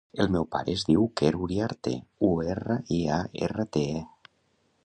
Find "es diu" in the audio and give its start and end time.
0.77-1.03